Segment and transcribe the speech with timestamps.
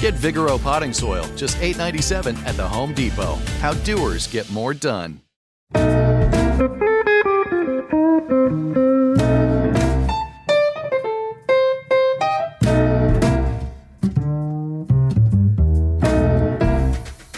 [0.00, 3.34] Get Vigoro potting soil, just $8.97 at the Home Depot.
[3.58, 5.20] How doers get more done.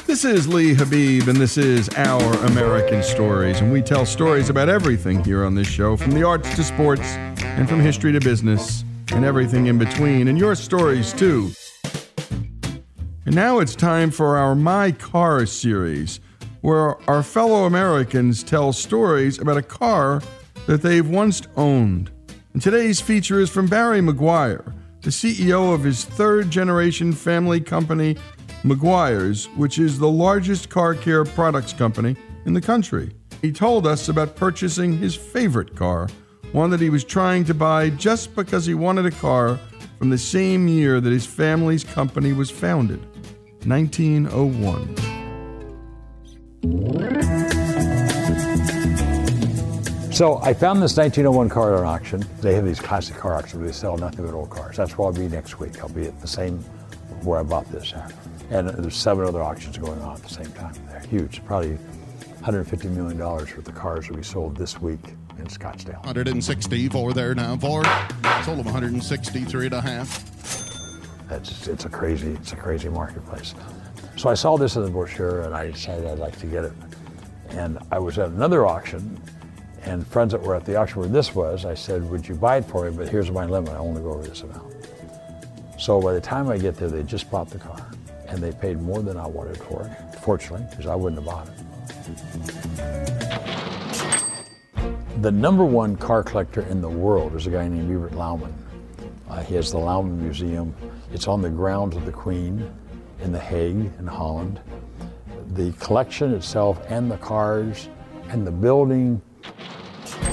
[0.07, 3.63] This is Lee Habib, and this is Our American Stories.
[3.63, 7.17] And we tell stories about everything here on this show from the arts to sports,
[7.43, 11.51] and from history to business, and everything in between, and your stories too.
[13.27, 16.21] And now it's time for our My Car series,
[16.63, 20.23] where our fellow Americans tell stories about a car
[20.67, 22.11] that they've once owned.
[22.55, 24.73] And today's feature is from Barry Meguiar,
[25.03, 28.17] the CEO of his third generation family company,
[28.65, 32.17] Meguiar's, which is the largest car care products company
[32.47, 33.13] in the country.
[33.43, 36.09] He told us about purchasing his favorite car,
[36.53, 39.61] one that he was trying to buy just because he wanted a car
[39.99, 43.07] from the same year that his family's company was founded,
[43.67, 44.97] 1901.
[50.13, 52.25] So I found this 1901 car at an auction.
[52.41, 54.77] They have these classic car auctions where they sell nothing but old cars.
[54.77, 55.81] That's where I'll be next week.
[55.81, 56.59] I'll be at the same
[57.23, 58.13] where I bought this at.
[58.51, 60.75] And there's seven other auctions going on at the same time.
[60.91, 61.79] They're huge, probably
[62.43, 65.01] $150 million worth of cars that we sold this week
[65.39, 66.05] in Scottsdale.
[66.05, 67.85] 160 for there now for
[68.45, 70.30] sold them 163 and a half.
[71.31, 73.55] It's, it's a crazy, it's a crazy marketplace.
[74.17, 76.73] So I saw this in the brochure and I decided I'd like to get it.
[77.51, 79.21] And I was at another auction
[79.83, 82.59] and friends that were at the auction where this was, I said, would you buy
[82.59, 82.97] it for me?
[82.97, 84.75] But here's my limit, I only go over this amount.
[85.79, 87.91] So by the time I get there, they just bought the car
[88.29, 91.49] and they paid more than I wanted for it, fortunately, because I wouldn't have bought
[91.49, 91.55] it.
[95.23, 98.53] The number one car collector in the world is a guy named Hubert Louwman.
[99.31, 100.75] Uh, he has the Louwman Museum.
[101.13, 102.69] It's on the grounds of the Queen
[103.21, 104.61] in The Hague in Holland.
[105.53, 107.89] The collection itself and the cars
[108.29, 109.23] and the building,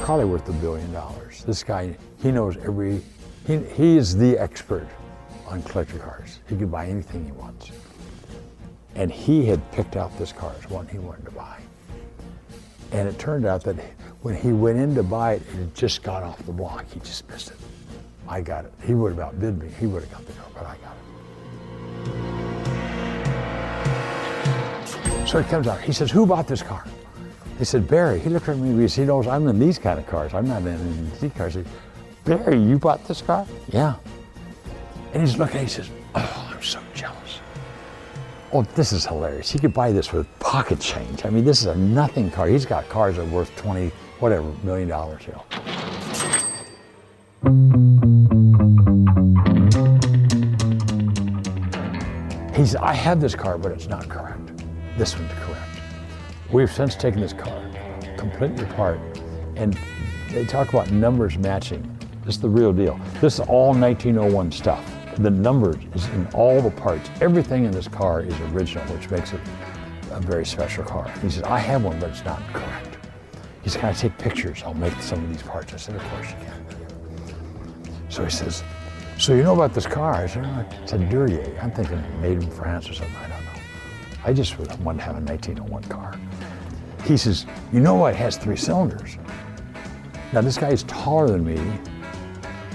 [0.01, 1.43] probably worth a billion dollars.
[1.45, 3.01] This guy, he knows every,
[3.45, 4.87] he, he is the expert
[5.45, 6.39] on collector cars.
[6.49, 7.71] He could buy anything he wants.
[8.95, 11.59] And he had picked out this car as one he wanted to buy.
[12.91, 13.75] And it turned out that
[14.21, 16.85] when he went in to buy it, it just got off the block.
[16.91, 17.57] He just missed it.
[18.27, 18.73] I got it.
[18.85, 19.69] He would have outbid me.
[19.79, 20.95] He would have got the car, but I got
[25.23, 25.27] it.
[25.27, 25.81] So he comes out.
[25.81, 26.83] He says, "Who bought this car?"
[27.57, 30.33] He said, "Barry." He looked at me he knows I'm in these kind of cars.
[30.33, 31.55] I'm not in these cars.
[31.55, 31.71] He, said,
[32.23, 33.45] Barry, you bought this car?
[33.69, 33.95] Yeah.
[35.13, 35.61] And he's looking.
[35.61, 37.39] He says, "Oh, I'm so jealous."
[38.53, 39.51] Oh, this is hilarious.
[39.51, 41.25] He could buy this with pocket change.
[41.25, 42.47] I mean, this is a nothing car.
[42.47, 45.43] He's got cars that are worth 20, whatever, million dollars, you know.
[52.67, 54.61] He's, I have this car, but it's not correct.
[54.97, 55.79] This one's correct.
[56.51, 57.63] We've since taken this car
[58.17, 58.99] completely apart,
[59.55, 59.79] and
[60.31, 61.81] they talk about numbers matching.
[62.25, 62.99] This is the real deal.
[63.21, 64.83] This is all 1901 stuff.
[65.15, 67.09] The numbers is in all the parts.
[67.21, 69.39] Everything in this car is original, which makes it
[70.11, 71.09] a very special car.
[71.21, 72.97] He says, I have one, but it's not correct.
[73.63, 74.61] He said, Can I take pictures?
[74.65, 75.73] I'll make some of these parts.
[75.73, 76.65] I said, Of course you can.
[78.09, 78.61] So he says,
[79.19, 80.13] So you know about this car?
[80.13, 81.59] I said, oh, It's a Duryea.
[81.61, 83.15] I'm thinking made in France or something.
[83.15, 83.61] I don't know.
[84.23, 86.15] I just wanted to have a 1901 car.
[87.03, 88.13] He says, You know what?
[88.13, 89.17] it has three cylinders?
[90.33, 91.57] Now, this guy is taller than me,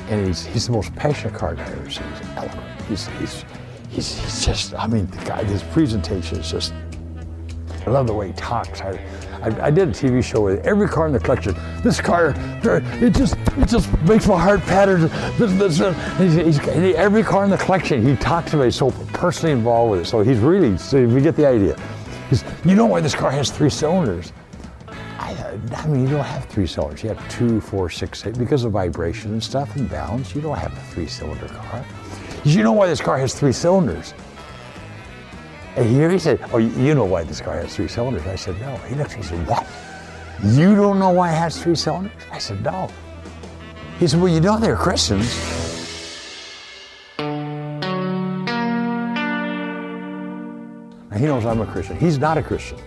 [0.09, 2.05] and he's, he's the most passionate car guy I've ever seen.
[2.19, 2.83] He's eloquent.
[2.89, 3.45] He's, he's,
[3.91, 6.73] he's, he's just, I mean, the guy, his presentation is just,
[7.87, 8.81] I love the way he talks.
[8.81, 8.99] I,
[9.43, 11.57] I, I did a TV show with every car in the collection.
[11.83, 12.35] This car,
[12.65, 14.99] it just, it just makes my heart patter.
[15.37, 19.53] This, this, he's, he's, every car in the collection, he talks about it, so personally
[19.53, 20.05] involved with it.
[20.07, 21.77] So he's really, so we get the idea.
[22.31, 24.33] He's, you know why this car has three cylinders?
[25.19, 27.03] I, I mean, you don't have three cylinders.
[27.03, 28.39] You have two, four, six, eight.
[28.39, 31.85] Because of vibration and stuff and balance, you don't have a three-cylinder car.
[32.45, 34.15] You know why this car has three cylinders?
[35.75, 38.27] And here he said, oh, you know why this car has three cylinders?
[38.27, 38.77] I said, no.
[38.89, 39.67] He looked, he said, what?
[40.45, 42.13] You don't know why it has three cylinders?
[42.31, 42.91] I said, no.
[43.99, 45.35] He said, well, you know they're Christians.
[51.11, 51.97] Now, he knows I'm a Christian.
[51.97, 52.79] He's not a Christian.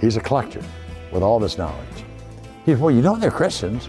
[0.00, 0.62] He's a collector
[1.12, 1.86] with all this knowledge.
[2.64, 3.88] He said, well, you know they're Christians.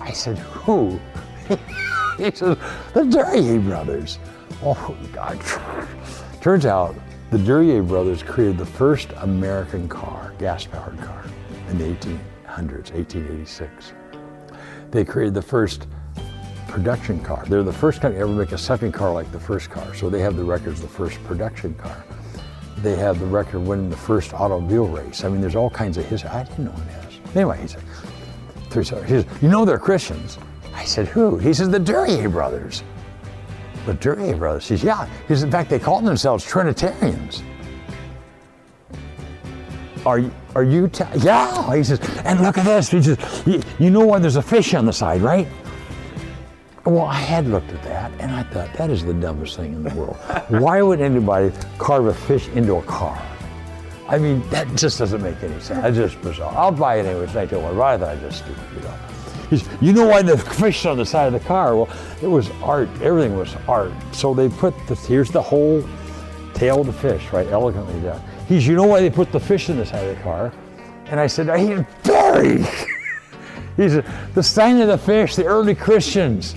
[0.00, 1.00] I said, who?
[2.18, 2.58] he says,
[2.92, 4.18] the Duryea brothers.
[4.62, 5.40] Oh, God.
[6.42, 6.94] Turns out
[7.30, 11.24] the Duryea brothers created the first American car, gas-powered car,
[11.68, 13.92] in the 1800s, 1886.
[14.90, 15.86] They created the first
[16.68, 17.44] production car.
[17.46, 19.94] They're the first company to ever make a second car like the first car.
[19.94, 22.04] So they have the records of the first production car.
[22.78, 25.24] They have the record of winning the first automobile race.
[25.24, 26.30] I mean, there's all kinds of history.
[26.30, 27.18] I didn't know this.
[27.34, 27.82] Anyway, he said,
[28.72, 30.38] he says, you know they're Christians.
[30.74, 31.38] I said, who?
[31.38, 32.82] He says, the Duryea brothers.
[33.86, 34.68] The Duryea brothers.
[34.68, 35.06] He says, yeah.
[35.06, 37.42] He says, in fact, they call themselves Trinitarians.
[40.06, 41.74] Are you, are you, yeah.
[41.74, 42.90] He says, and look at this.
[42.90, 45.48] He says, you, you know why there's a fish on the side, right?
[46.84, 49.82] Well, I had looked at that and I thought, that is the dumbest thing in
[49.82, 50.16] the world.
[50.48, 53.20] Why would anybody carve a fish into a car?
[54.06, 55.80] I mean, that just doesn't make any sense.
[55.80, 56.52] That's just bizarre.
[56.54, 57.24] I'll buy it anyway.
[57.24, 57.74] It's 1901.
[57.74, 58.94] But I thought I just stupid, you know.
[59.50, 61.76] He's, you know why the fish on the side of the car?
[61.76, 61.88] Well,
[62.22, 62.88] it was art.
[63.00, 63.92] Everything was art.
[64.12, 65.84] So they put the, here's the whole
[66.54, 68.22] tail of the fish, right, elegantly done.
[68.48, 70.52] He's, you know why they put the fish in the side of the car?
[71.06, 72.58] And I said, he's Barry.
[73.76, 76.54] he said, the sign of the fish, the early Christians.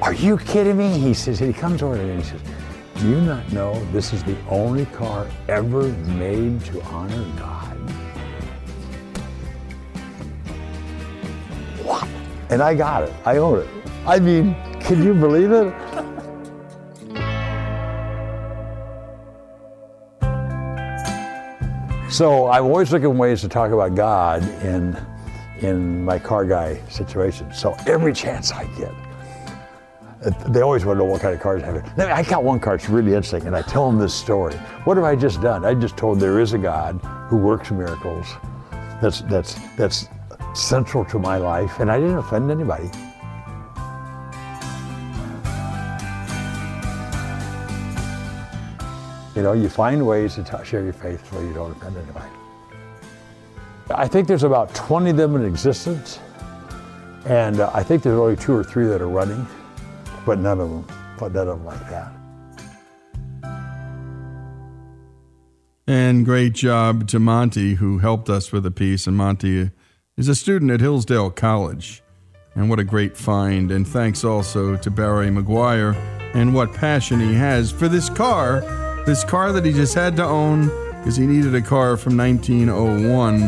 [0.00, 0.98] Are you kidding me?
[0.98, 2.40] He says, he comes over to me and he says,
[2.96, 7.63] Do you not know this is the only car ever made to honor God?
[12.50, 13.12] And I got it.
[13.24, 13.68] I own it.
[14.06, 15.74] I mean, can you believe it?
[22.10, 24.96] So I'm always looking for ways to talk about God in
[25.60, 27.52] in my car guy situation.
[27.52, 28.92] So every chance I get,
[30.52, 31.98] they always want to know what kind of cars I have.
[31.98, 34.54] I got one car, it's really interesting, and I tell them this story.
[34.84, 35.64] What have I just done?
[35.64, 38.26] I just told there is a God who works miracles.
[39.02, 40.08] That's that's that's
[40.54, 42.90] central to my life, and I didn't offend anybody.
[49.34, 52.30] You know, you find ways to share your faith so you don't offend anybody.
[53.90, 56.20] I think there's about 20 of them in existence,
[57.26, 59.46] and uh, I think there's only two or three that are running,
[60.24, 60.86] but none of them,
[61.18, 62.12] but none of them like that.
[65.86, 69.06] And great job to Monty, who helped us with the piece.
[69.06, 69.70] And Monty
[70.16, 72.02] is a student at Hillsdale College.
[72.54, 73.72] And what a great find.
[73.72, 75.96] And thanks also to Barry Meguiar
[76.34, 78.60] and what passion he has for this car,
[79.06, 80.66] this car that he just had to own
[80.98, 83.40] because he needed a car from 1901,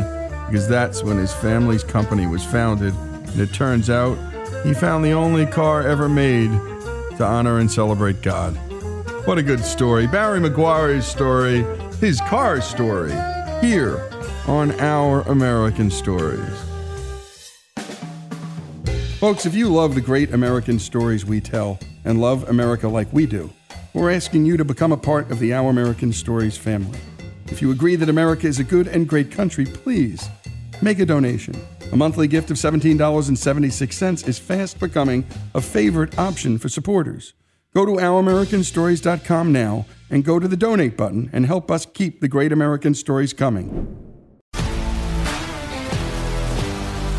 [0.46, 2.92] because that's when his family's company was founded.
[2.94, 4.18] And it turns out
[4.64, 6.50] he found the only car ever made
[7.16, 8.54] to honor and celebrate God.
[9.26, 10.06] What a good story.
[10.06, 11.64] Barry Meguiar's story
[12.00, 13.12] his car story,
[13.60, 14.10] here
[14.46, 16.40] on Our American Stories.
[19.18, 23.24] Folks, if you love the great American stories we tell and love America like we
[23.26, 23.50] do,
[23.94, 26.98] we're asking you to become a part of the Our American Stories family.
[27.46, 30.28] If you agree that America is a good and great country, please
[30.82, 31.54] make a donation.
[31.92, 37.32] A monthly gift of $17.76 is fast becoming a favorite option for supporters.
[37.76, 42.26] Go to ouramericanstories.com now and go to the donate button and help us keep the
[42.26, 43.94] great American stories coming.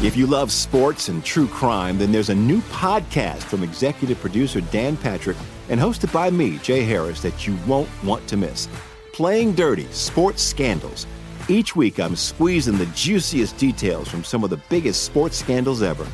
[0.01, 4.61] If you love sports and true crime, then there's a new podcast from executive producer
[4.61, 5.37] Dan Patrick
[5.69, 8.67] and hosted by me, Jay Harris, that you won't want to miss.
[9.13, 11.05] Playing Dirty Sports Scandals.
[11.47, 16.07] Each week, I'm squeezing the juiciest details from some of the biggest sports scandals ever.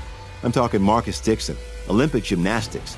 [0.43, 1.55] I'm talking Marcus Dixon,
[1.87, 2.97] Olympic gymnastics,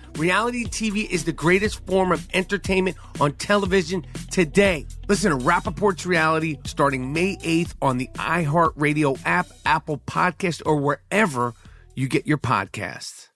[0.21, 4.85] Reality TV is the greatest form of entertainment on television today.
[5.07, 11.55] Listen to Rapaport's Reality starting May 8th on the iHeartRadio app, Apple Podcast, or wherever
[11.95, 13.30] you get your podcasts.